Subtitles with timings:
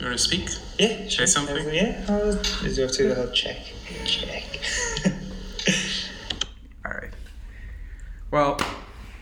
[0.00, 0.48] You want to speak?
[0.78, 1.74] Yeah, Say something?
[1.74, 3.58] Yeah, I'll just go through the whole check.
[4.06, 4.44] Check.
[6.86, 7.10] All right.
[8.30, 8.58] Well,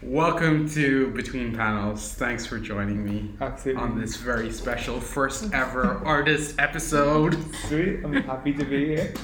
[0.02, 2.14] welcome to Between Panels.
[2.14, 3.82] Thanks for joining me Absolutely.
[3.82, 7.36] on this very special first ever artist episode.
[7.66, 9.12] Sweet, I'm happy to be here.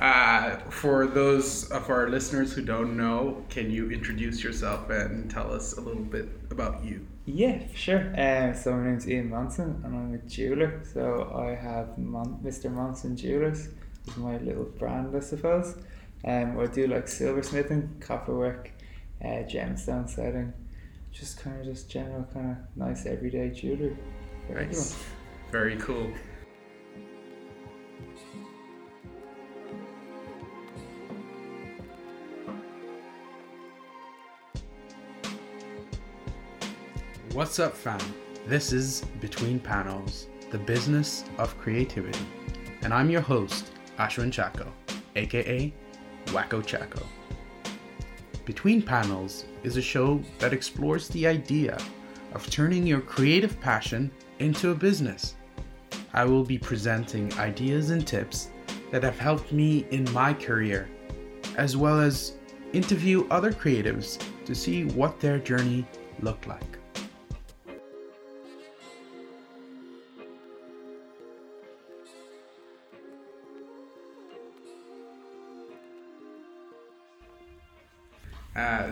[0.00, 5.52] Uh, for those of our listeners who don't know, can you introduce yourself and tell
[5.52, 7.04] us a little bit about you?
[7.30, 8.14] Yeah, sure.
[8.18, 10.80] Um, so my name's Ian Monson and I'm a jeweler.
[10.94, 12.72] So I have Mon- Mr.
[12.72, 13.68] Monson Jewelers.
[14.06, 15.76] Is my little brand, I suppose.
[16.24, 18.70] Um, I do like silversmithing, copper work,
[19.22, 20.54] uh, gemstone setting,
[21.12, 23.94] just kind of just general kind of nice everyday jewelry.
[24.48, 24.68] everyone.
[24.68, 24.96] Nice.
[25.52, 26.10] Very cool.
[37.38, 38.00] What's up, fam?
[38.48, 42.18] This is Between Panels, the business of creativity.
[42.82, 44.66] And I'm your host, Ashwin Chaco,
[45.14, 45.72] aka
[46.26, 47.00] Wacko Chaco.
[48.44, 51.78] Between Panels is a show that explores the idea
[52.32, 55.36] of turning your creative passion into a business.
[56.12, 58.50] I will be presenting ideas and tips
[58.90, 60.88] that have helped me in my career,
[61.56, 62.32] as well as
[62.72, 65.86] interview other creatives to see what their journey
[66.20, 66.77] looked like.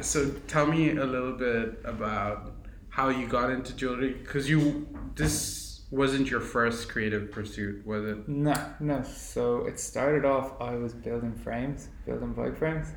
[0.07, 2.53] So tell me a little bit about
[2.89, 8.29] how you got into jewelry because you this wasn't your first creative pursuit was it
[8.29, 9.03] No, no.
[9.03, 10.61] So it started off.
[10.61, 12.89] I was building frames, building bike frames.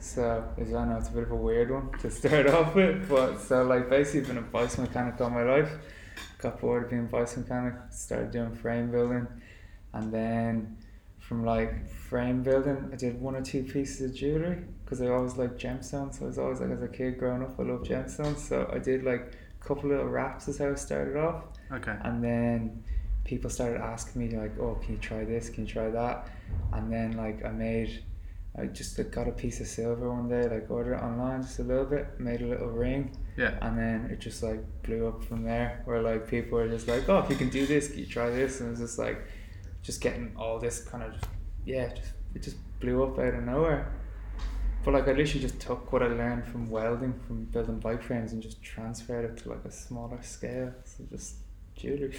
[0.00, 3.08] So as I know, it's a bit of a weird one to start off with.
[3.08, 5.72] But so like basically been a bike mechanic all my life.
[6.38, 7.74] Got bored of being a bicycle mechanic.
[7.90, 9.26] Started doing frame building,
[9.92, 10.76] and then
[11.18, 15.36] from like frame building, I did one or two pieces of jewelry because I always
[15.36, 16.18] liked gemstones.
[16.18, 18.38] So I was always like as a kid growing up, I loved gemstones.
[18.38, 20.48] So I did like a couple little wraps.
[20.48, 21.44] Is how I started off.
[21.70, 22.82] okay And then
[23.24, 25.50] people started asking me like, "Oh, can you try this?
[25.50, 26.28] Can you try that?"
[26.72, 28.02] And then like I made,
[28.56, 31.58] I just like, got a piece of silver one day, like ordered it online just
[31.58, 35.22] a little bit, made a little ring, yeah and then it just like blew up
[35.22, 35.82] from there.
[35.84, 38.30] Where like people were just like, "Oh, if you can do this, can you try
[38.30, 39.22] this?" And it was just like,
[39.82, 41.26] just getting all this kind of, just,
[41.66, 43.92] yeah, just it just blew up out of nowhere.
[44.88, 48.32] But like I literally just took what I learned from welding, from building bike frames,
[48.32, 50.72] and just transferred it to like a smaller scale.
[50.84, 51.34] So just
[51.76, 52.16] jewelry.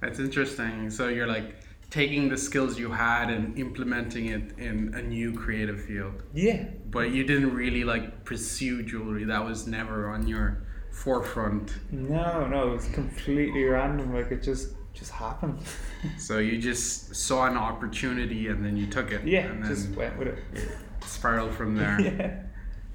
[0.00, 1.56] that's interesting so you're like
[1.90, 6.66] taking the skills you had and implementing it in a new creative field Yeah.
[6.90, 10.62] but you didn't really like pursue jewelry that was never on your
[10.92, 14.14] forefront No, no, it was completely random.
[14.14, 15.58] Like it just just happened.
[16.18, 19.90] so you just saw an opportunity and then you took it yeah, and then just
[19.90, 20.38] went with it.
[21.06, 22.42] Spiraled from there yeah.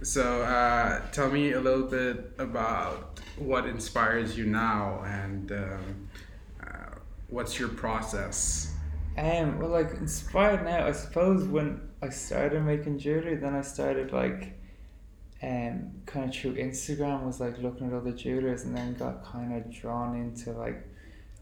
[0.03, 6.09] So, uh, tell me a little bit about what inspires you now and um,
[6.59, 6.95] uh,
[7.27, 8.73] what's your process?
[9.15, 9.59] Um.
[9.59, 10.87] Well, like inspired now.
[10.87, 14.57] I suppose when I started making jewelry, then I started like,
[15.43, 19.53] um, kind of through Instagram was like looking at other jewelers, and then got kind
[19.53, 20.87] of drawn into like.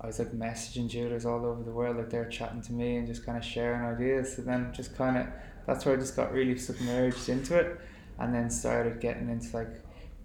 [0.01, 3.05] I was like messaging jewelers all over the world, like they're chatting to me and
[3.05, 4.33] just kind of sharing ideas.
[4.35, 5.27] So then just kind of
[5.67, 7.79] that's where I just got really submerged into it,
[8.19, 9.69] and then started getting into like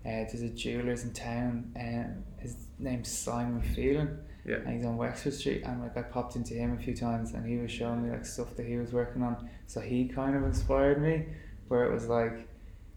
[0.06, 4.56] uh, there's a jewelers in town, and his name's Simon Phelan, Yeah.
[4.56, 5.62] and he's on Wexford Street.
[5.64, 8.26] And like I popped into him a few times, and he was showing me like
[8.26, 9.48] stuff that he was working on.
[9.66, 11.26] So he kind of inspired me,
[11.68, 12.46] where it was like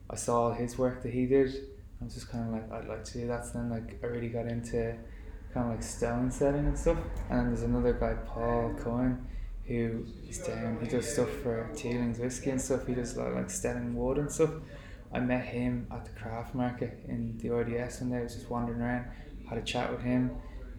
[0.10, 1.54] I saw his work that he did.
[2.02, 3.46] I was just kind of like I'd like to do that.
[3.46, 4.96] So then like I really got into
[5.54, 6.98] kind of like stone setting and stuff.
[7.30, 9.26] And then there's another guy, Paul Cohen,
[9.68, 10.80] who he's down.
[10.82, 12.88] He does stuff for Teeling's whiskey and stuff.
[12.88, 14.52] He does like like Stelling wood and stuff.
[15.14, 18.18] I met him at the craft market in the RDS one day.
[18.18, 19.06] I was just wandering around,
[19.50, 20.32] had a chat with him,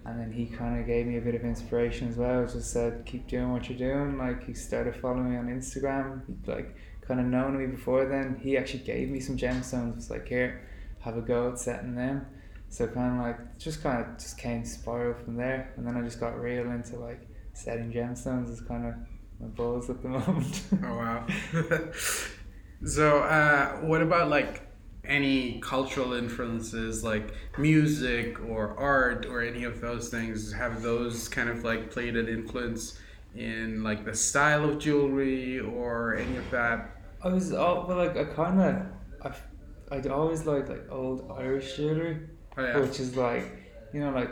[0.04, 2.46] and then he kind of gave me a bit of inspiration as well.
[2.46, 4.18] Just said, keep doing what you're doing.
[4.18, 6.26] Like he started following me on Instagram.
[6.26, 8.38] He'd like kind of known me before then.
[8.42, 9.96] He actually gave me some gemstones.
[9.96, 10.66] Was like, here,
[11.00, 12.26] have a go at setting them.
[12.70, 16.02] So kind of like just kind of just came spiral from there, and then I
[16.02, 17.27] just got real into like
[17.58, 18.50] setting gemstones.
[18.50, 18.94] Is kind of
[19.40, 20.62] my buzz at the moment.
[20.84, 21.26] Oh, wow.
[22.84, 24.62] so, uh, what about like
[25.04, 30.52] any cultural influences like music or art or any of those things?
[30.52, 32.98] Have those kind of like played an influence
[33.34, 36.90] in like the style of jewelry or any of that?
[37.22, 38.86] I was all well, like I kind of
[39.22, 39.42] I've
[39.90, 42.20] I'd always liked like old Irish jewelry,
[42.56, 42.78] Oh, yeah.
[42.78, 43.44] which is like
[43.92, 44.30] you know like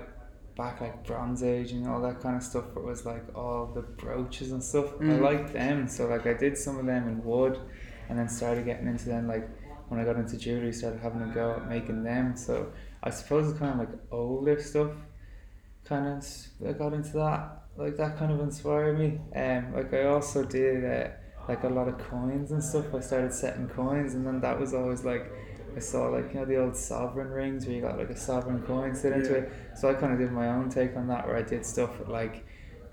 [0.56, 2.64] back like Bronze Age and all that kind of stuff.
[2.72, 4.94] Where it was like all the brooches and stuff.
[5.00, 5.20] I Mm.
[5.22, 7.58] liked them, so like I did some of them in wood,
[8.08, 9.48] and then started getting into them like
[9.88, 12.36] when I got into jewelry, started having a go at making them.
[12.36, 12.72] So
[13.02, 14.92] I suppose it's kind of like older stuff.
[15.84, 16.26] Kind of
[16.68, 17.62] I got into that.
[17.76, 19.20] Like that kind of inspired me.
[19.34, 21.08] Um, like I also did uh,
[21.46, 22.94] like a lot of coins and stuff.
[22.94, 25.30] I started setting coins, and then that was always like
[25.76, 28.62] I saw like you know the old sovereign rings where you got like a sovereign
[28.62, 29.38] coin set into Yeah.
[29.40, 29.52] it.
[29.76, 32.44] So I kind of did my own take on that, where I did stuff like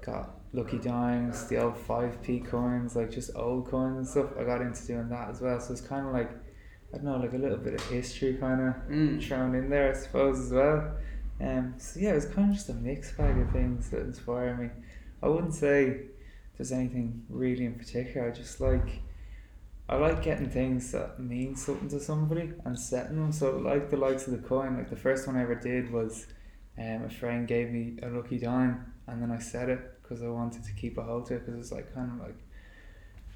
[0.05, 4.37] got lucky dimes, the old five p coins, like just old coins and stuff.
[4.39, 5.59] I got into doing that as well.
[5.61, 6.29] So it's kind of like
[6.93, 9.23] I don't know, like a little bit of history kind of Mm.
[9.25, 10.91] thrown in there, I suppose as well.
[11.41, 14.55] Um, so yeah, it was kind of just a mixed bag of things that inspire
[14.55, 14.69] me.
[15.23, 16.01] I wouldn't say
[16.57, 18.27] there's anything really in particular.
[18.27, 19.01] I just like
[19.89, 23.31] I like getting things that mean something to somebody and setting them.
[23.31, 26.27] So like the likes of the coin, like the first one I ever did was
[26.77, 30.29] um, a friend gave me a lucky dime and then I set it because I
[30.29, 32.37] wanted to keep a hold to it because it's like kind of like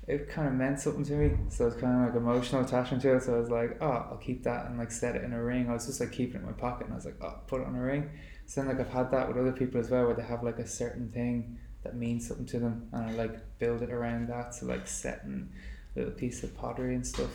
[0.07, 1.37] it kind of meant something to me.
[1.49, 3.23] So it's kind of like emotional attachment to it.
[3.23, 5.69] So I was like, oh, I'll keep that and like set it in a ring.
[5.69, 7.59] I was just like keeping it in my pocket and I was like, oh, put
[7.59, 8.09] it on a ring.
[8.45, 10.59] So then like I've had that with other people as well where they have like
[10.59, 14.55] a certain thing that means something to them and I like build it around that.
[14.55, 15.49] So like setting
[15.97, 17.31] little piece of pottery and stuff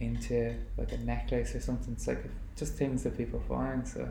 [0.00, 1.92] into like a necklace or something.
[1.94, 2.24] It's like
[2.56, 3.86] just things that people find.
[3.86, 4.08] So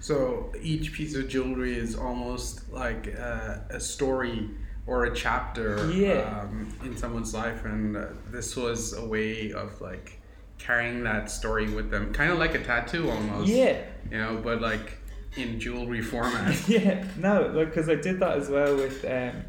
[0.00, 4.50] So each piece of jewelry is almost like uh, a story
[4.86, 6.40] or a chapter Yeah.
[6.42, 10.20] um, in someone's life, and uh, this was a way of like
[10.58, 13.48] carrying that story with them, kind of like a tattoo almost.
[13.48, 13.82] yeah.
[14.10, 14.98] You know, but like
[15.36, 16.68] in jewelry format.
[16.68, 19.42] yeah, no, like because I did that as well with um,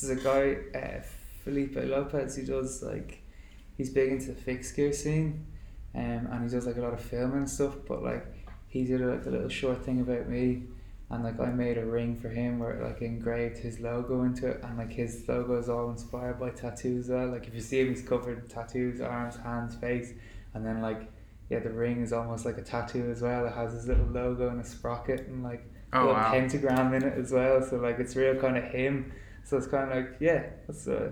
[0.00, 1.02] there's a guy uh,
[1.44, 2.36] Felipe Lopez.
[2.36, 3.19] He does like
[3.80, 5.46] he's big into the fixed gear scene,
[5.94, 7.74] um, and he does like a lot of filming and stuff.
[7.88, 8.26] But like
[8.68, 10.64] he did like a little short thing about me,
[11.08, 14.48] and like I made a ring for him where it, like engraved his logo into
[14.48, 17.06] it, and like his logo is all inspired by tattoos.
[17.06, 20.12] As well, like if you see him, he's covered in tattoos, arms, hands, face,
[20.54, 21.10] and then like.
[21.52, 23.44] Yeah, the ring is almost like a tattoo as well.
[23.44, 26.30] It has his little logo and a sprocket and like Oh little wow.
[26.30, 27.60] pentagram in it as well.
[27.60, 29.10] So like it's real kind of him.
[29.42, 31.10] So it's kind of like yeah, that's uh,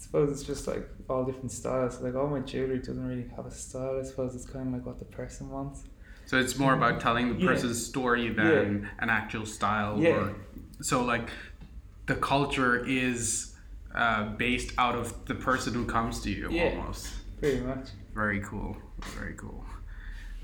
[0.00, 2.00] suppose it's just like all different styles.
[2.00, 4.00] Like all my jewelry doesn't really have a style.
[4.00, 5.84] I suppose it's kind of like what the person wants.
[6.26, 7.48] So it's more about telling the Yeah.
[7.48, 9.98] person's story than an actual style.
[10.00, 10.10] Yeah.
[10.10, 10.34] Or,
[10.80, 11.28] so like
[12.06, 13.54] the culture is
[13.94, 16.76] uh, based out of the person who comes to you Yeah.
[16.78, 17.08] almost.
[17.40, 17.88] Pretty much.
[18.14, 18.76] Very cool.
[19.18, 19.64] Very cool.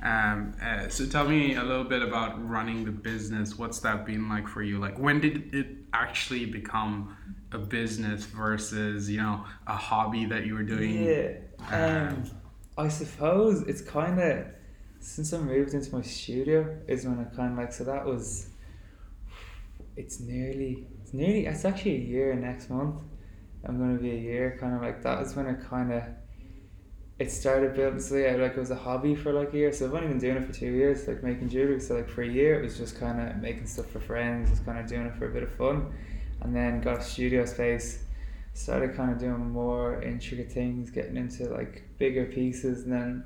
[0.03, 3.57] Um, uh, so tell me a little bit about running the business.
[3.57, 4.79] What's that been like for you?
[4.79, 7.17] Like when did it actually become
[7.53, 11.05] a business versus you know a hobby that you were doing?
[11.05, 11.33] Yeah.
[11.71, 12.25] uh, Um,
[12.79, 14.47] I suppose it's kind of
[15.01, 18.49] since I moved into my studio is when I kind of like so that was.
[19.97, 22.97] It's nearly it's nearly it's actually a year next month.
[23.65, 26.03] I'm gonna be a year kind of like that is when i kind of.
[27.19, 29.87] It started building so yeah like it was a hobby for like a year so
[29.87, 32.29] I've only been doing it for two years like making jewelry so like for a
[32.29, 35.15] year it was just kind of making stuff for friends just kind of doing it
[35.17, 35.93] for a bit of fun
[36.41, 38.05] and then got a studio space
[38.57, 43.25] started kind of doing more intricate things, getting into like bigger pieces, and then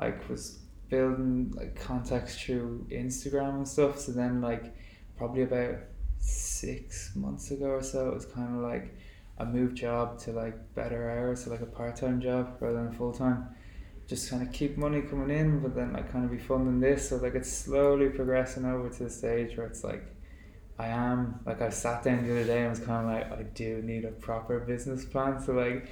[0.00, 0.58] like was
[0.90, 3.98] building like contacts through Instagram and stuff.
[3.98, 4.76] So then like
[5.16, 5.76] probably about
[6.18, 8.94] six months ago or so, it was kind of like
[9.38, 12.92] a move job to like better hours, so like a part time job rather than
[12.92, 13.48] full time.
[14.06, 17.08] Just kind of keep money coming in, but then like kind of be funding this.
[17.08, 20.04] So like it's slowly progressing over to the stage where it's like
[20.78, 23.42] I am like I sat down the other day and was kind of like I
[23.54, 25.40] do need a proper business plan.
[25.42, 25.88] So like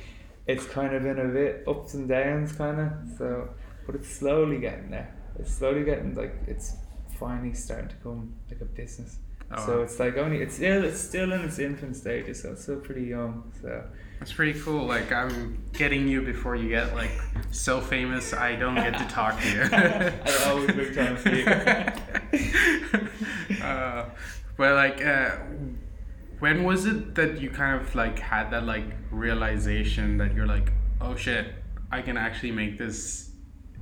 [0.46, 2.92] it's kind of been a bit ups and downs, kind of.
[3.16, 3.48] So,
[3.86, 5.14] but it's slowly getting there.
[5.38, 6.74] It's slowly getting like it's
[7.18, 9.18] finally starting to come like a business.
[9.50, 12.62] Oh, So it's like only it's still it's still in its infant stages, so it's
[12.62, 13.50] still pretty young.
[13.62, 13.84] So
[14.18, 14.84] That's pretty cool.
[14.84, 17.12] Like I'm getting you before you get like
[17.50, 18.34] so famous.
[18.34, 19.62] I don't get to talk to you.
[19.72, 20.12] I
[20.46, 21.46] always look down for you.
[23.62, 24.04] uh,
[24.56, 25.36] but like, uh,
[26.38, 30.72] when was it that you kind of like had that like realization that you're like,
[31.00, 31.54] oh shit,
[31.90, 33.30] I can actually make this,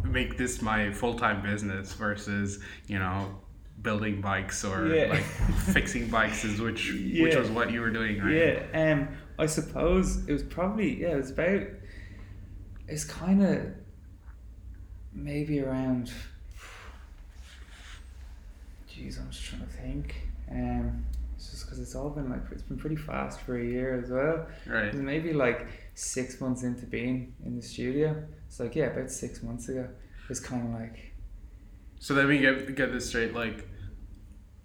[0.05, 3.39] make this my full time business versus you know
[3.83, 5.07] building bikes or Yeah.
[5.11, 5.25] like
[5.73, 8.33] fixing bikes is which which was what you were doing right
[8.73, 11.63] Yeah, um, I suppose it was probably yeah, it was about.
[12.89, 13.67] It's kind of
[15.13, 16.13] maybe around.
[18.91, 20.15] Jeez, I'm just trying to think.
[20.51, 21.05] Um,
[21.37, 24.11] it's just because it's all been like it's been pretty fast for a year as
[24.11, 24.47] well.
[24.67, 28.23] right was maybe like six months into being in the studio.
[28.47, 29.89] It's like yeah, about six months ago.
[30.29, 31.15] It's kind of like
[31.99, 33.35] So let me get get this straight.
[33.35, 33.69] Like,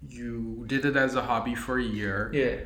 [0.06, 2.30] you did it as a hobby for a year.
[2.32, 2.60] Yeah,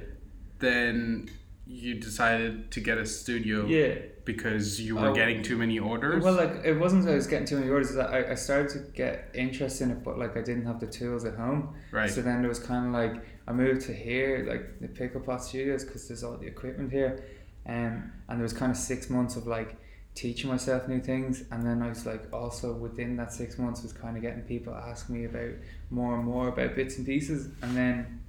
[0.59, 1.31] Then
[1.67, 3.95] you decided to get a studio yeah.
[4.25, 5.15] Because you were Oh.
[5.15, 6.23] getting too many orders.
[6.23, 7.97] Well, like it wasn't that I was getting too many orders.
[7.97, 11.25] I, I started to get interest in it, but like I didn't have the tools
[11.25, 11.75] at home.
[11.91, 12.11] right.
[12.11, 15.43] So then it was kind of like I moved to here, like the Pickle Pot
[15.45, 17.25] Studios, because there's all the equipment here,
[17.67, 19.77] um, and there was kind of six months of like
[20.15, 23.93] teaching myself new things, and then I was like also within that six months was
[23.93, 25.51] kind of getting people asking me about
[25.91, 28.21] more and more about bits and pieces, and then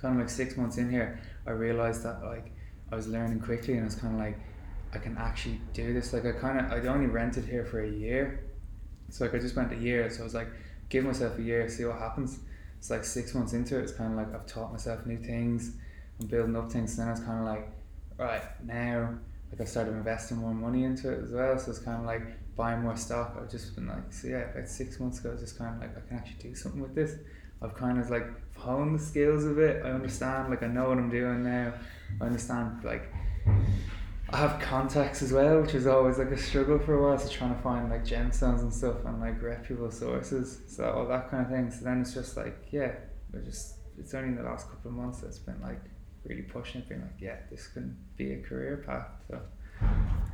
[0.00, 2.52] kind of like six months in here, I realized that like
[2.92, 4.38] I was learning quickly, and I was kind of like
[4.92, 6.12] I can actually do this.
[6.12, 8.44] Like I kind of I'd only rented here for a year,
[9.08, 10.48] so like I just went a year, so I was like
[10.88, 12.38] give myself a year, see what happens
[12.82, 15.76] it's like six months into it, it's kind of like I've taught myself new things,
[16.20, 16.98] I'm building up things.
[16.98, 17.68] And then I was kind of like,
[18.18, 19.14] right now,
[19.52, 21.56] like I started investing more money into it as well.
[21.60, 22.22] So it's kind of like
[22.56, 23.38] buying more stock.
[23.40, 25.96] I've just been like, so yeah, about six months ago, I just kind of like,
[25.96, 27.14] I can actually do something with this.
[27.62, 29.80] I've kind of like honed the skills of it.
[29.84, 31.74] I understand, like I know what I'm doing now.
[32.20, 33.14] I understand, like
[34.32, 37.18] I have contacts as well, which is always like a struggle for a while.
[37.18, 41.30] So trying to find like gemstones and stuff and like reputable sources, so all that
[41.30, 41.70] kind of thing.
[41.70, 42.92] So then it's just like, yeah,
[43.34, 45.80] I just it's only in the last couple of months that's been like
[46.24, 49.08] really pushing it, being like, yeah, this can be a career path.
[49.28, 49.40] So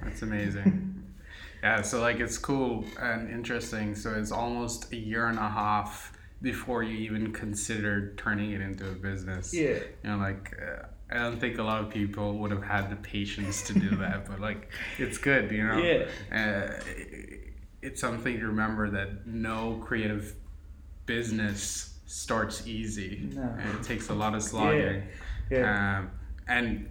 [0.05, 1.03] That's amazing.
[1.63, 3.97] yeah, so like it's cool and interesting.
[3.97, 8.89] So it's almost a year and a half before you even considered turning it into
[8.89, 9.53] a business.
[9.53, 12.91] yeah, You know, like uh, I don't think a lot of people would have had
[12.91, 15.79] the patience to do that, but like it's good, you know.
[15.79, 16.83] yeah, Uh,
[17.81, 20.35] it's something to remember that no creative
[21.07, 23.31] business starts easy.
[23.35, 23.43] No.
[23.59, 25.05] And it takes a lot of slogging.
[25.51, 25.99] yeah.
[26.01, 26.11] Um,
[26.49, 26.89] and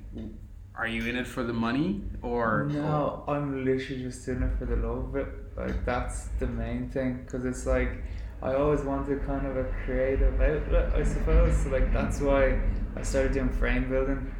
[0.75, 4.65] are you in it for the money or no, I'm literally just doing it for
[4.65, 5.27] the love of it.
[5.55, 8.03] Like that's the main thing, because it's like
[8.41, 11.57] I always wanted kind of a creative outlet, I suppose.
[11.57, 12.59] So like that's why
[12.95, 14.31] I started doing frame building,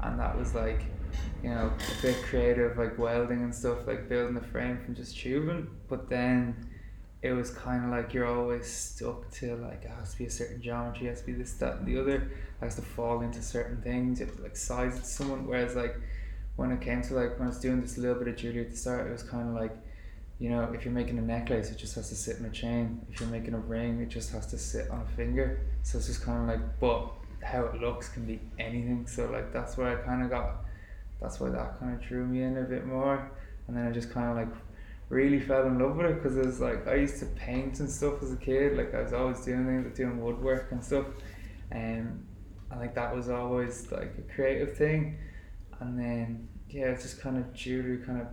[0.00, 0.84] and that was like,
[1.42, 5.16] you know, a bit creative, like welding and stuff, like building the frame from just
[5.16, 5.68] tubing.
[5.88, 6.68] But then
[7.22, 10.30] it was kind of like you're always stuck to like it has to be a
[10.30, 12.16] certain geometry, it has to be this, that, and the other.
[12.16, 12.30] It
[12.60, 14.18] has to fall into certain things.
[14.18, 15.46] You have to like size it to someone.
[15.46, 15.96] Whereas like
[16.56, 18.70] when it came to like when I was doing this little bit of jewelry at
[18.70, 19.76] the start, it was kind of like,
[20.38, 23.06] you know, if you're making a necklace, it just has to sit in a chain.
[23.10, 25.60] If you're making a ring, it just has to sit on a finger.
[25.82, 27.12] So it's just kind of like, but
[27.42, 29.06] how it looks can be anything.
[29.06, 30.64] So like that's where I kind of got,
[31.20, 33.30] that's why that kind of drew me in a bit more.
[33.68, 34.56] And then I just kind of like
[35.08, 37.88] really fell in love with it because it was like I used to paint and
[37.88, 38.76] stuff as a kid.
[38.76, 41.06] Like I was always doing things, like doing woodwork and stuff.
[41.72, 42.24] Um,
[42.70, 45.18] and like that was always like a creative thing.
[45.80, 48.26] And then yeah, it's just kind of jewelry kind of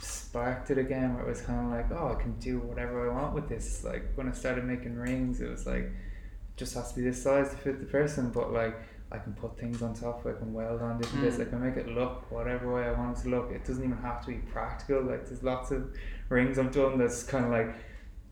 [0.00, 3.14] sparked it again where it was kind of like oh I can do whatever I
[3.14, 3.84] want with this.
[3.84, 7.22] Like when I started making rings, it was like it just has to be this
[7.22, 8.76] size to fit the person, but like.
[9.12, 10.26] I can put things on top.
[10.26, 11.36] I can weld on different bits.
[11.36, 11.46] Mm.
[11.46, 13.52] I can make it look whatever way I want it to look.
[13.52, 15.02] It doesn't even have to be practical.
[15.02, 15.94] Like there's lots of
[16.30, 17.76] rings I've done that's kind of like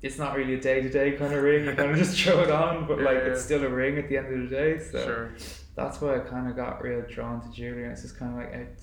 [0.00, 1.66] it's not really a day to day kind of ring.
[1.66, 3.31] You kind of just throw it on, but like Yeah.
[3.31, 4.78] it's still a ring at the end of the day.
[4.81, 5.31] So sure.
[5.76, 7.85] that's why I kind of got real drawn to jewelry.
[7.85, 8.83] And it's just kind of like it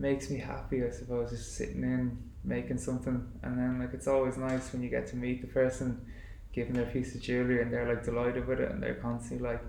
[0.00, 3.30] makes me happy, I suppose, just sitting in making something.
[3.42, 6.04] And then like it's always nice when you get to meet the person,
[6.52, 9.62] giving their piece of jewelry, and they're like delighted with it, and they're constantly like.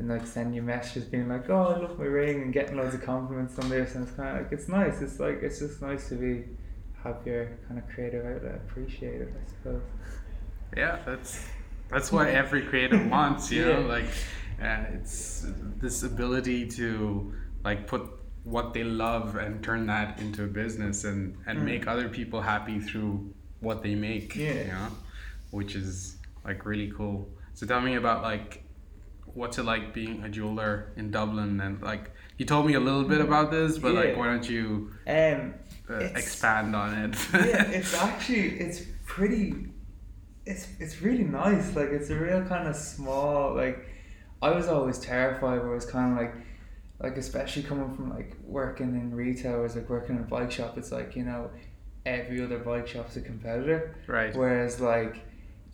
[0.00, 2.96] And like sending you messages being like, oh, I love my ring, and getting loads
[2.96, 5.00] of compliments on this, and it's kind of like it's nice.
[5.00, 6.42] It's like it's just nice to be
[7.04, 9.82] have your kind of creative outlet appreciated, I suppose.
[10.76, 11.46] Yeah, that's
[11.90, 14.06] that's what every creative wants, you know, like
[14.60, 15.46] uh, it's
[15.76, 17.32] this ability to
[17.62, 18.02] like put
[18.44, 21.64] what they love and turn that into a business and and Mm.
[21.64, 24.52] make other people happy through what they make, Yeah.
[24.52, 24.88] you know,
[25.50, 27.28] which is like really cool.
[27.54, 28.62] So tell me about like
[29.32, 33.04] what's it like being a jeweler in Dublin and like you told me a little
[33.04, 35.54] bit about this, but like why don't you Um,
[35.88, 37.16] uh, expand on it?
[37.32, 39.46] yeah, it's actually it's pretty
[40.46, 41.74] it's it's really nice.
[41.74, 43.78] Like it's a real kind of small like
[44.42, 46.34] I was always terrified where it was kind of like
[47.04, 50.76] like especially coming from like working in retail or like working in a bike shop
[50.80, 51.42] it's like you know
[52.06, 54.34] every other bike shop's a competitor right.
[54.36, 55.14] whereas like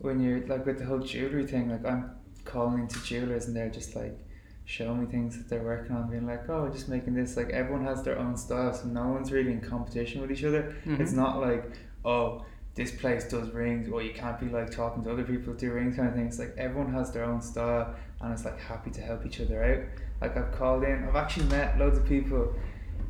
[0.05, 2.01] when you're like with the whole jewelry thing like I'm
[2.45, 4.17] calling into jewelers and they're just like
[4.65, 7.85] showing me things that they're working on being like oh just making this like everyone
[7.85, 11.15] has their own style so no one's really in competition with each other it's Mhm.
[11.23, 11.63] not like,
[12.05, 15.59] oh, this place does rings, or you can't be like talking to other people that
[15.59, 16.27] do rings kind of thing.
[16.27, 19.63] It's like everyone has their own style and it's like happy to help each other
[19.63, 19.83] out.
[20.21, 22.53] Like I've called in, I've actually met loads of people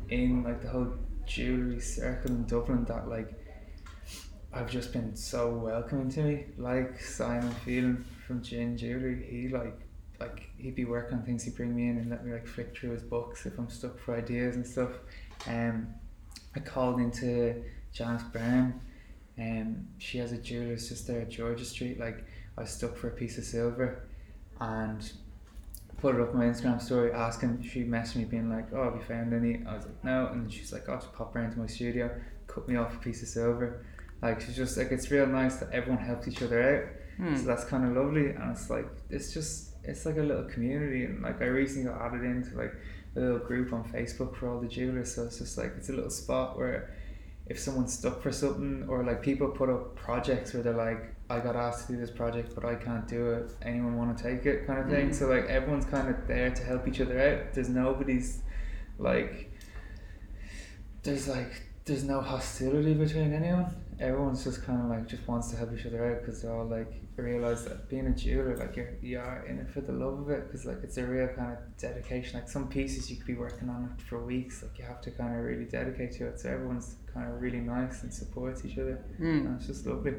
[0.08, 0.94] in like the whole
[1.26, 3.32] jewelry circle in Dublin that like
[4.52, 6.44] I've just been so welcoming to me.
[6.58, 9.78] Like Simon Phelan from Gin Jewelry, he like
[10.20, 11.44] like he'd be working on things.
[11.44, 13.98] He'd bring me in and let me like flick through his books if I'm stuck
[13.98, 14.90] for ideas and stuff.
[15.46, 15.88] Um,
[16.54, 18.80] I called into Janice Brown.
[19.38, 21.98] Um, she has a jeweler's just there at George's Street.
[21.98, 22.24] Like
[22.58, 24.04] I was stuck for a piece of silver,
[24.62, 25.12] and
[26.00, 27.62] put it up on my Instagram story asking.
[27.62, 30.52] She messaged me being like, "Oh, have you found any?" I was like, "No," and
[30.52, 32.10] she's like, "Oh, just pop around to my studio,
[32.46, 33.84] cut me off a piece of silver."
[34.22, 36.84] Like she's just like it's real nice that everyone helps each other out.
[37.16, 37.36] Hmm.
[37.36, 41.04] So that's kind of lovely, and it's like it's just it's like a little community,
[41.04, 42.74] and like I recently got added into like
[43.16, 45.14] a little group on Facebook for all the jewelers.
[45.14, 46.94] So it's just like it's a little spot where
[47.46, 51.40] if someone's stuck for something, or like people put up projects where they're like, I
[51.40, 53.50] got asked to do this project, but I can't do it.
[53.62, 55.08] Anyone want to take it, kind of thing.
[55.10, 55.14] Mhm.
[55.14, 57.54] So like everyone's kind of there to help each other out.
[57.54, 58.42] There's nobody's
[58.98, 59.50] like
[61.02, 61.52] there's like
[61.84, 63.74] there's no hostility between anyone.
[63.98, 66.66] Everyone's just kind of like just wants to help each other out because they're all
[66.66, 70.18] like realize that being a jeweler, like you're you are in it for the love
[70.20, 72.38] of it because like it's a real kind of dedication.
[72.38, 74.62] Like some pieces you could be working on it for weeks.
[74.62, 76.40] Like you have to kind of really dedicate to it.
[76.40, 78.96] So everyone's kind of really nice and supports each other.
[79.16, 79.46] Hmm.
[79.46, 80.14] And it's just lovely.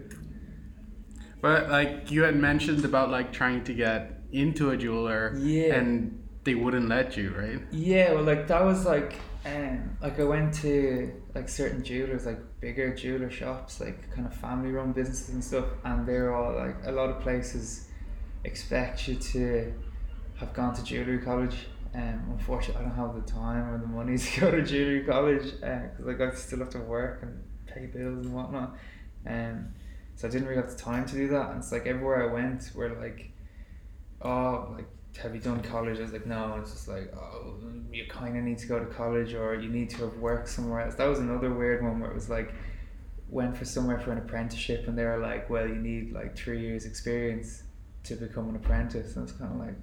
[1.43, 4.00] But like you had mentioned about like trying to get
[4.31, 5.75] into a jeweler, Yeah.
[5.75, 5.91] and
[6.45, 7.59] they wouldn't let you, right?
[7.71, 12.39] Yeah, well, like that was like, um, like I went to like certain jewelers, like
[12.62, 16.93] bigger jeweler shops, like kind of family-run businesses and stuff, and they're all like a
[16.93, 17.89] lot of places
[18.45, 19.73] expect you to
[20.39, 21.57] have gone to jewelry college.
[21.93, 25.43] Um, unfortunately, I don't have the time or the money to go to jewelry college
[25.59, 28.77] because like I still have to work and pay bills and whatnot.
[29.27, 29.73] Um,
[30.15, 31.50] so I didn't really have the time to do that.
[31.51, 33.32] And it's like everywhere I went, were like,
[34.22, 34.88] oh, like
[35.22, 36.00] have you done college?
[36.00, 36.53] I was like, no.
[36.53, 37.55] And it's just like, oh,
[37.91, 40.82] you kind of need to go to college or you need to have worked somewhere
[40.82, 40.96] else.
[40.96, 42.53] That was another weird one where it was like,
[43.29, 46.62] went for somewhere for an apprenticeship and they were like, well, you need like three
[46.62, 47.63] years experience
[48.03, 49.15] to become an apprentice.
[49.15, 49.75] And it's kind of like,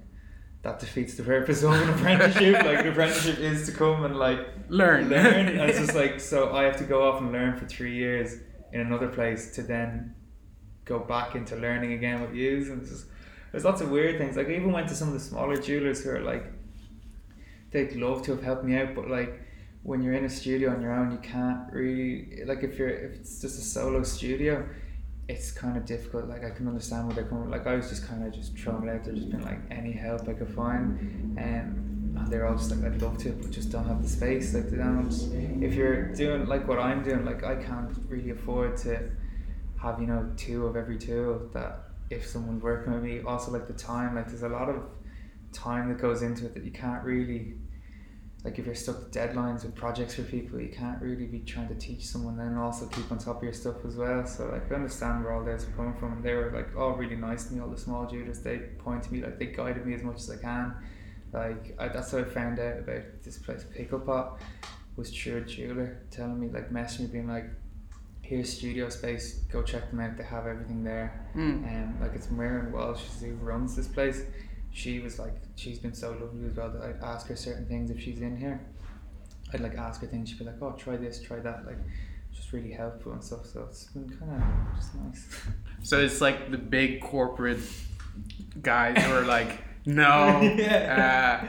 [0.63, 2.53] that defeats the purpose of an apprenticeship.
[2.63, 5.09] like an apprenticeship is to come and like Learn.
[5.09, 5.47] learn.
[5.47, 8.35] And it's just like, so I have to go off and learn for three years
[8.73, 10.13] in another place to then
[10.93, 12.71] go back into learning again with you.
[12.71, 13.05] And just,
[13.51, 14.37] there's lots of weird things.
[14.37, 16.45] Like I even went to some of the smaller jewelers who are like,
[17.71, 19.41] they'd love to have helped me out, but like
[19.83, 23.13] when you're in a studio on your own, you can't really like if you're if
[23.15, 24.67] it's just a solo studio,
[25.27, 26.27] it's kind of difficult.
[26.27, 27.49] Like I can understand where they're coming.
[27.49, 29.91] Like I was just kind of just throwing it out there, just been like any
[29.91, 30.83] help I could find,
[31.37, 34.53] um, and they're all just like I'd love to, but just don't have the space.
[34.53, 35.11] Like they don't.
[35.63, 39.09] If you're doing like what I'm doing, like I can't really afford to
[39.81, 43.21] have you know two of every two that if someone's working with me.
[43.21, 44.83] Also like the time, like there's a lot of
[45.53, 47.55] time that goes into it that you can't really
[48.43, 51.67] like if you're stuck with deadlines with projects for people you can't really be trying
[51.67, 54.25] to teach someone and also keep on top of your stuff as well.
[54.25, 56.13] So like I understand where all those are coming from.
[56.13, 59.03] And they were like all really nice to me all the small jewelers they point
[59.03, 60.75] to me like they guided me as much as I can.
[61.33, 64.41] Like I, that's how I found out about this place Pickle Pot
[64.97, 67.45] was through a jeweler telling me like messaging me being like
[68.31, 71.63] here's studio space go check them out they have everything there Hmm.
[71.71, 74.19] um, like it's Miriam Walsh who runs this place.
[74.73, 77.89] She was like, she's been so lovely as well that I'd ask her certain things
[77.91, 78.57] if she's in here.
[79.53, 80.29] I'd like ask her things.
[80.29, 81.79] She'd be like, "Oh, try this, try that." Like,
[82.33, 83.45] just really helpful and stuff.
[83.53, 85.23] So it's been kind of just nice.
[85.89, 87.59] So it's like the big corporate
[88.61, 89.51] guys who are like,
[89.85, 91.41] no, Yeah.
[91.43, 91.47] uh,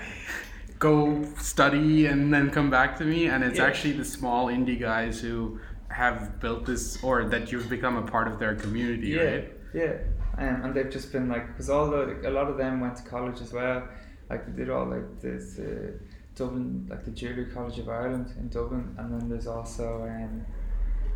[0.79, 3.27] go study and then come back to me.
[3.27, 3.67] And it's Yeah.
[3.67, 5.61] actually the small indie guys who
[5.93, 9.53] have built this, or that you've become a part of their community, yeah, right?
[9.75, 9.93] yeah.
[10.39, 13.03] Um, and they've just been like, because all the a lot of them went to
[13.03, 13.87] college as well.
[14.31, 15.93] Like they did all like this uh,
[16.35, 20.47] Dublin, like the Jewelry College of Ireland in Dublin, and then there's also um,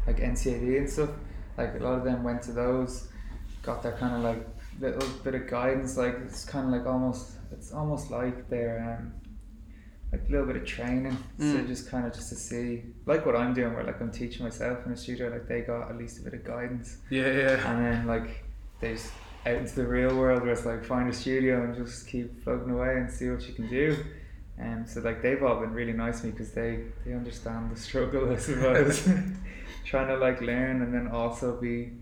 [0.07, 1.11] like NCAD and stuff.
[1.57, 3.09] Like a lot of them went to those,
[3.63, 4.47] got their kind of like
[4.79, 5.97] little bit of guidance.
[5.97, 9.13] Like it's kind of like almost, it's almost like they're um,
[10.19, 11.17] like a little bit of training.
[11.39, 11.67] So Mm.
[11.67, 14.85] just kind of just to see, like what I'm doing, where like I'm teaching myself
[14.87, 15.29] in a studio.
[15.29, 17.71] Like they got at least a bit of guidance Yeah, yeah.
[17.73, 18.45] and then like
[18.81, 19.13] they just
[19.47, 22.71] out into the real world where it's like find a studio and just keep floating
[22.71, 23.97] away and see what you can do.
[24.59, 27.77] And so like they've all been really nice to me because they they understand the
[27.79, 29.07] struggle I suppose.
[29.85, 31.93] Trying to like learn and then also be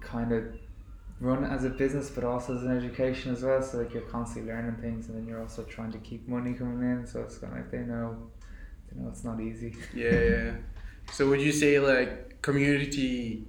[0.00, 0.44] kind of
[1.22, 3.62] run as a business but also as an education as well.
[3.62, 6.82] So like you're constantly learning things and then you're also trying to keep money coming
[6.82, 7.06] in.
[7.06, 8.30] So it's kind of like they know
[8.90, 9.74] they know it's not easy.
[9.94, 10.52] Yeah, yeah.
[11.12, 13.46] So would you say like community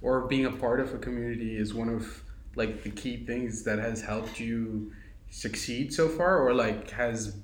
[0.00, 2.24] or being a part of a community is one of
[2.56, 4.92] like the key things that has helped you
[5.30, 7.36] succeed so far or like has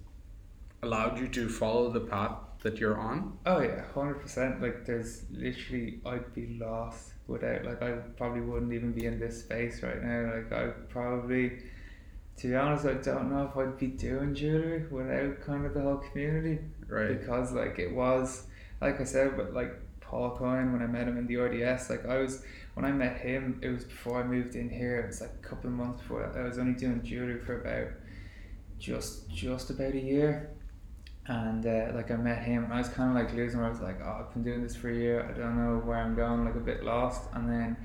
[0.82, 3.38] allowed you to follow the path that you're on?
[3.46, 4.60] Oh yeah, hundred percent.
[4.60, 9.40] Like there's literally I'd be lost without like I probably wouldn't even be in this
[9.40, 10.34] space right now.
[10.34, 11.58] Like I probably
[12.38, 15.80] to be honest, I don't know if I'd be doing jewelry without kind of the
[15.80, 17.20] whole community Right.
[17.20, 18.46] because like it was
[18.80, 22.06] like I said, but like Paul Coyne when I met him in the RDS, like
[22.06, 22.42] I was
[22.74, 25.00] when I met him, it was before I moved in here.
[25.00, 26.32] It was like a couple of months before.
[26.36, 27.92] I was only doing jewelry for about
[28.78, 30.50] just just about a year,
[31.28, 33.60] and uh, like I met him, I was kind of like losing.
[33.60, 35.28] Where I was like, oh, I've been doing this for a year.
[35.28, 36.44] I don't know where I'm going.
[36.44, 37.76] Like a bit lost, and then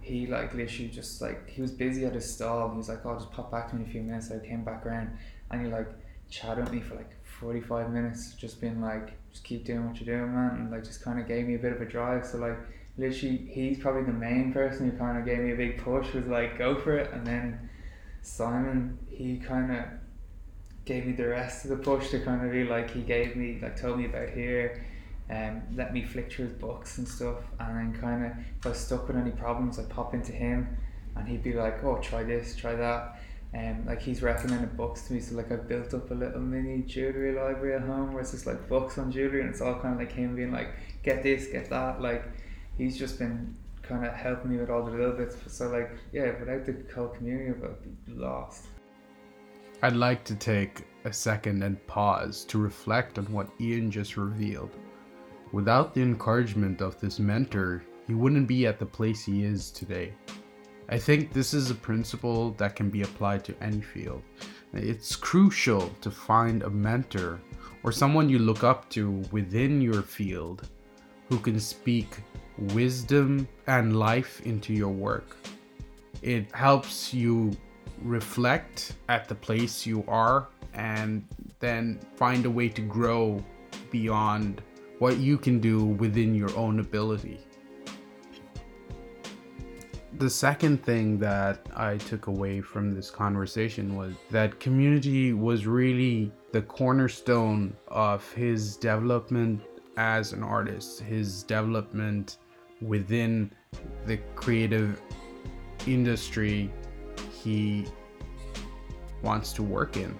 [0.00, 2.70] he like literally just like he was busy at his stall.
[2.70, 4.28] He was like, oh, I'll just pop back to me in a few minutes.
[4.28, 5.10] So I came back around,
[5.50, 5.88] and he like
[6.30, 10.16] chatted with me for like 45 minutes just being like just keep doing what you're
[10.16, 12.38] doing man and like just kind of gave me a bit of a drive so
[12.38, 12.56] like
[12.98, 16.26] literally he's probably the main person who kind of gave me a big push was
[16.26, 17.68] like go for it and then
[18.22, 19.84] Simon he kind of
[20.84, 23.58] gave me the rest of the push to kind of be like he gave me
[23.62, 24.84] like told me about here
[25.30, 28.70] um, let me flick through his books and stuff and then kind of if I
[28.70, 30.76] was stuck with any problems I'd pop into him
[31.16, 33.20] and he'd be like oh try this try that.
[33.52, 36.40] And um, like he's recommended books to me so like I've built up a little
[36.40, 39.74] mini jewelry library at home where it's just like books on jewelry and it's all
[39.74, 40.68] kind of like him being like
[41.02, 42.24] get this get that like
[42.78, 46.38] he's just been kind of helping me with all the little bits so like yeah
[46.38, 48.66] without the whole community I'd be lost
[49.82, 54.76] I'd like to take a second and pause to reflect on what Ian just revealed.
[55.52, 60.12] Without the encouragement of this mentor, he wouldn't be at the place he is today.
[60.90, 64.22] I think this is a principle that can be applied to any field.
[64.74, 67.40] It's crucial to find a mentor
[67.82, 70.68] or someone you look up to within your field
[71.30, 72.18] who can speak
[72.74, 75.38] wisdom and life into your work.
[76.20, 77.56] It helps you
[78.02, 81.26] reflect at the place you are and
[81.58, 83.44] then find a way to grow
[83.90, 84.62] beyond
[84.98, 87.40] what you can do within your own ability.
[90.18, 96.30] The second thing that I took away from this conversation was that community was really
[96.52, 99.62] the cornerstone of his development
[99.96, 102.36] as an artist, his development
[102.82, 103.50] within
[104.04, 105.00] the creative
[105.86, 106.70] industry
[107.42, 107.86] he
[109.22, 110.18] wants to work in.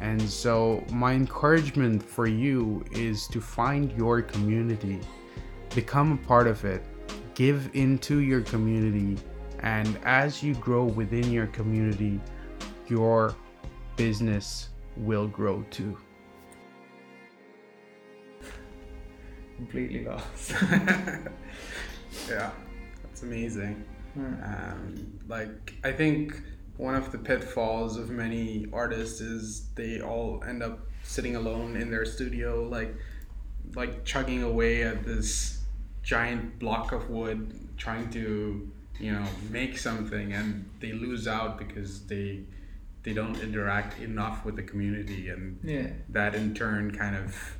[0.00, 5.00] And so, my encouragement for you is to find your community,
[5.74, 6.84] become a part of it,
[7.34, 9.16] give into your community
[9.60, 12.20] and as you grow within your community
[12.88, 13.34] your
[13.96, 15.96] business will grow too.
[19.56, 20.54] Completely lost.
[22.28, 22.50] Yeah
[23.18, 23.84] that's amazing
[24.16, 26.40] um, like i think
[26.76, 31.90] one of the pitfalls of many artists is they all end up sitting alone in
[31.90, 32.94] their studio like
[33.74, 35.62] like chugging away at this
[36.02, 42.06] giant block of wood trying to you know make something and they lose out because
[42.06, 42.40] they
[43.02, 45.88] they don't interact enough with the community and yeah.
[46.08, 47.56] that in turn kind of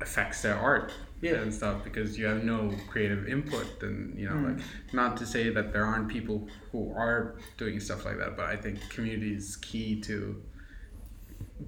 [0.00, 1.34] affects their art yeah.
[1.34, 4.56] and stuff because you have no creative input and you know mm.
[4.56, 8.46] like not to say that there aren't people who are doing stuff like that but
[8.46, 10.42] i think community is key to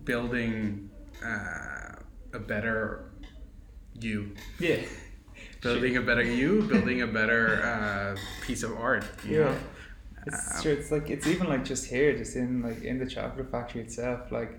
[0.04, 0.90] building
[1.24, 1.94] uh,
[2.32, 3.10] a better
[3.98, 4.80] you yeah
[5.60, 9.04] building a better you, building a better uh, piece of art.
[9.26, 9.38] yeah.
[9.38, 9.56] Know?
[10.26, 10.72] It's um, true.
[10.72, 14.32] It's like it's even like just here, just in like in the chocolate factory itself.
[14.32, 14.58] Like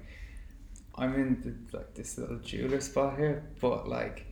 [0.96, 4.27] I'm in the, like this little jeweler spot here, but like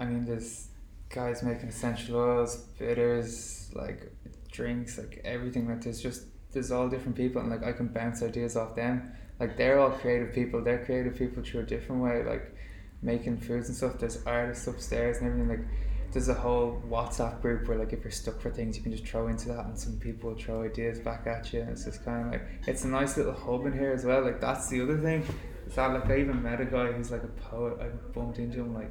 [0.00, 0.68] I mean, there's
[1.10, 4.10] guys making essential oils, bitters, like
[4.50, 5.68] drinks, like everything.
[5.68, 9.12] Like there's just there's all different people, and like I can bounce ideas off them.
[9.38, 10.64] Like they're all creative people.
[10.64, 12.24] They're creative people through a different way.
[12.24, 12.56] Like
[13.02, 13.98] making foods and stuff.
[13.98, 15.48] There's artists upstairs and everything.
[15.48, 15.66] Like
[16.12, 19.06] there's a whole WhatsApp group where like if you're stuck for things, you can just
[19.06, 21.60] throw into that, and some people will throw ideas back at you.
[21.60, 24.22] And it's just kind of like it's a nice little hub in here as well.
[24.22, 25.24] Like that's the other thing.
[25.66, 27.78] Is that like I even met a guy who's like a poet.
[27.80, 28.90] I bumped into him like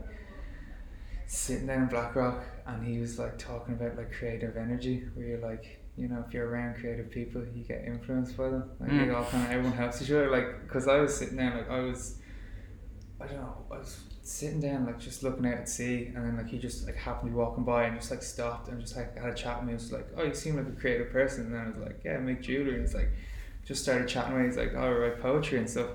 [1.29, 5.39] sitting down in Blackrock, and he was like talking about like creative energy, where you're
[5.39, 5.77] like.
[5.97, 8.71] You know, if you're around creative people, you get influenced by them.
[8.79, 9.13] Like, mm.
[9.13, 10.31] all kind of everyone helps each other.
[10.31, 12.19] Like, because I was sitting there, like I was
[13.21, 16.37] I don't know, I was sitting down like just looking out at sea and then
[16.37, 18.95] like he just like happened to be walking by and just like stopped and just
[18.95, 19.71] like had a chat with me.
[19.71, 22.01] He was like, Oh, you seem like a creative person and then I was like,
[22.05, 23.09] Yeah, I make jewelry and it's like
[23.65, 25.89] just started chatting with me, he's like, Oh, I write poetry and stuff.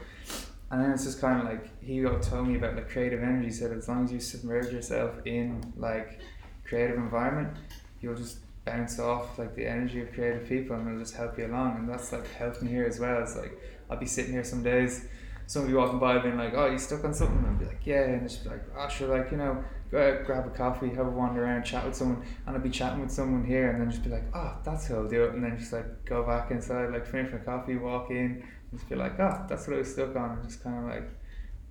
[0.70, 3.50] And then it's just kind of like he told me about like creative energy.
[3.50, 6.20] Said as long as you submerge yourself in like
[6.64, 7.56] creative environment,
[8.00, 11.46] you'll just bounce off like the energy of creative people and it'll just help you
[11.46, 11.76] along.
[11.76, 13.22] And that's like helped me here as well.
[13.22, 13.58] It's like
[13.90, 15.06] I'll be sitting here some days
[15.46, 18.24] somebody walking by being like, "Oh, you stuck on something?" I'd be like, "Yeah," and
[18.24, 21.44] it's like, "Oh, sure, like you know, go out, grab a coffee, have a wander
[21.44, 24.10] around, chat with someone," and I'd be chatting with someone here, and then just be
[24.10, 27.06] like, "Oh, that's how I'll do it," and then just like go back inside, like
[27.06, 28.42] finish my coffee, walk in,
[28.74, 31.10] just be like, "Oh, that's what I was stuck on," and just kind of like,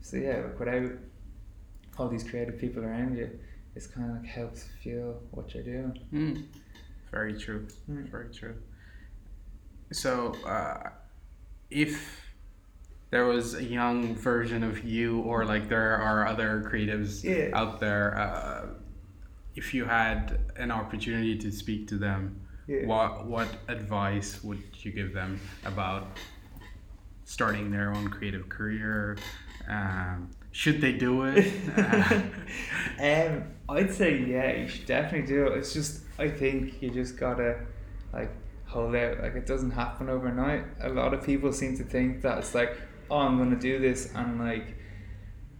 [0.01, 0.91] so yeah, like without
[1.97, 3.29] all these creative people around you,
[3.75, 5.99] it's kind of like helps feel what you're doing.
[6.13, 6.43] Mm.
[7.11, 7.67] Very true.
[7.89, 8.09] Mm.
[8.09, 8.55] Very true.
[9.91, 10.89] So, uh,
[11.69, 12.21] if
[13.11, 17.49] there was a young version of you, or like there are other creatives Yeah.
[17.55, 18.65] out there, uh,
[19.55, 22.87] if you had an opportunity to speak to them, Yeah.
[22.87, 26.07] what what advice would you give them about
[27.25, 29.17] starting their own creative career?
[29.67, 31.51] Um, should they do it?
[32.99, 35.57] Um, I'd say yeah, you should definitely do it.
[35.57, 37.65] It's just I think you just gotta
[38.13, 38.31] like
[38.65, 39.19] hold out.
[39.19, 40.65] Like it doesn't happen overnight.
[40.81, 42.77] A lot of people seem to think that it's like,
[43.09, 44.77] oh, I'm gonna do this and like,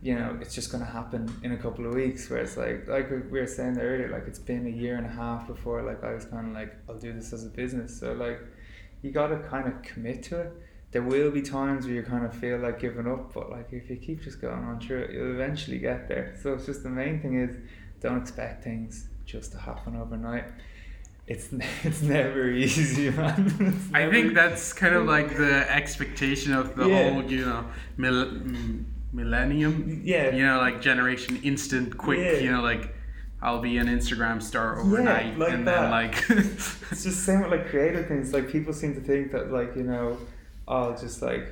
[0.02, 2.30] you know, it's just gonna happen in a couple of weeks.
[2.30, 5.10] Where it's like, like we were saying earlier, like it's been a year and a
[5.10, 8.00] half before like I was kind of like, I'll do this as a business.
[8.00, 8.40] So like,
[9.02, 10.54] you gotta kind of commit to it.
[10.94, 13.90] There will be times where you kind of feel like giving up, but like if
[13.90, 16.36] you keep just going on through it, you'll eventually get there.
[16.42, 17.56] So it's just the main thing is
[18.00, 20.46] don't expect things just to happen overnight.
[21.28, 21.50] It's
[21.84, 23.36] it's never easy, man.
[23.76, 27.10] It's I think that's kind of like the expectation of the Yeah.
[27.12, 27.66] whole, you know,
[27.98, 30.02] mil- mm, millennium.
[30.04, 30.30] Yeah.
[30.36, 32.20] You know, like generation instant, quick.
[32.20, 32.38] Yeah.
[32.44, 32.94] You know, like
[33.42, 35.82] I'll be an Instagram star overnight, yeah, like and that.
[35.82, 36.16] then like.
[36.92, 38.32] it's just same with like creative things.
[38.34, 40.18] Like people seem to think that like you know,
[40.68, 41.48] I'll just like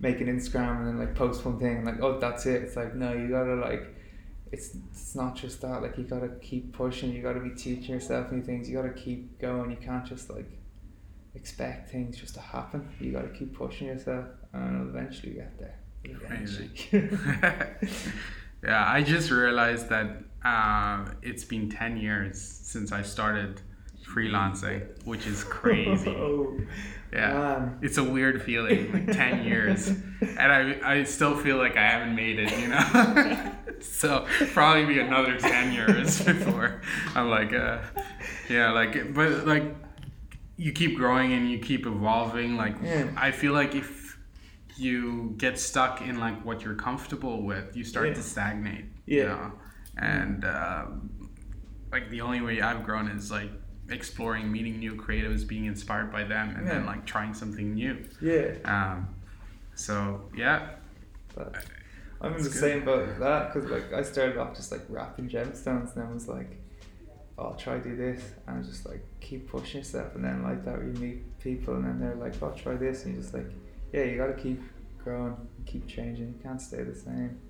[0.00, 2.62] make an Instagram and then like post one thing and like oh that's it.
[2.62, 3.96] It's like no, you gotta like.
[4.50, 8.30] It's, it's not just that like you gotta keep pushing you gotta be teaching yourself
[8.30, 10.44] new things you gotta keep going you can't just like
[11.34, 16.70] expect things just to happen you gotta keep pushing yourself and eventually get there Eventually.
[18.62, 23.60] yeah, I just realized that uh, it's been ten years since I started
[24.12, 26.10] freelancing, which is crazy.
[26.16, 26.58] oh,
[27.12, 27.32] Yeah.
[27.32, 27.78] man.
[27.82, 29.88] It's a weird feeling, like 10 years.
[29.88, 33.52] And I, I still feel like I haven't made it, you know?
[33.80, 36.80] so probably be another 10 years before
[37.14, 37.78] I'm like, uh,
[38.48, 39.64] yeah, like, but like,
[40.56, 42.56] you keep growing and you keep evolving.
[42.56, 43.08] Like, Yeah.
[43.16, 44.18] I feel like if
[44.76, 48.14] you get stuck in like what you're comfortable with, you start Yeah.
[48.14, 49.16] to stagnate, Yeah.
[49.16, 49.52] you know?
[49.98, 51.10] And, um,
[51.90, 53.50] like, the only way I've grown is like,
[53.92, 58.54] exploring meeting new creatives being inspired by them and then like trying something new yeah
[58.64, 59.08] um,
[59.74, 60.70] so yeah
[61.34, 61.64] But
[62.20, 62.58] I'm in the good.
[62.60, 66.14] same boat with that because like I started off just like wrapping gemstones and then
[66.14, 66.56] was like,
[67.38, 70.78] oh, I'll try do this and just like keep pushing yourself and then like that
[70.78, 73.50] you meet people and then they're like, oh, try this and you're just like,
[73.92, 74.60] yeah, you gotta keep
[75.02, 76.28] growing, keep changing.
[76.28, 77.40] You can't stay the same.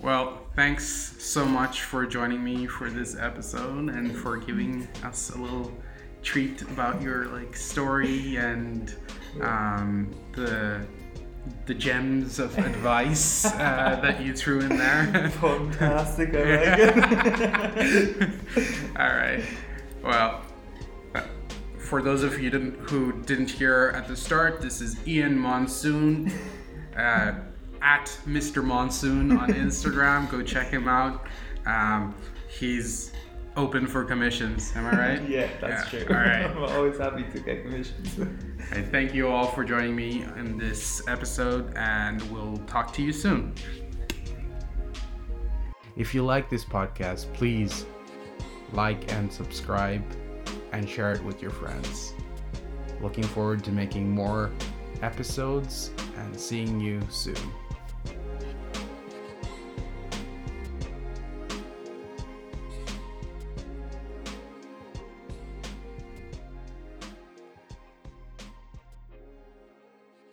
[0.00, 5.38] Well thanks so much for joining me for this episode and for giving us a
[5.38, 5.72] little
[6.22, 8.94] treat about your like story and
[9.40, 10.86] um, the
[11.66, 16.78] the gems of advice uh, that you threw in there Fantastic, I like
[17.76, 18.30] it.
[18.98, 19.44] All right.
[20.02, 20.40] Well,
[21.14, 21.22] uh,
[21.78, 26.32] for those of you didn't, who didn't hear at the start, this is Ian Monson
[26.96, 27.32] uh,
[27.84, 28.64] at Mr.
[28.64, 30.28] Monson on Instagram.
[30.30, 31.26] Go check him out.
[31.66, 32.14] Um,
[32.48, 33.12] he's
[33.56, 34.72] open for commissions.
[34.74, 35.28] Am I right?
[35.28, 36.16] yeah, that's Yeah, true.
[36.16, 36.44] All right.
[36.50, 38.18] I'm always happy to get commissions.
[38.72, 43.12] I thank you all for joining me in this episode, and we'll talk to you
[43.12, 43.54] soon.
[45.96, 47.86] If you like this podcast, please
[48.72, 50.02] like and subscribe
[50.72, 52.14] and share it with your friends.
[53.00, 54.50] Looking forward to making more
[55.02, 57.36] episodes and seeing you soon.